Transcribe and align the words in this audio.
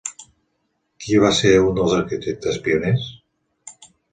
Qui 1.03 1.19
va 1.25 1.29
ser 1.41 1.51
un 1.65 1.77
dels 1.81 1.93
arquitectes 1.99 2.59
pioners? 2.67 3.07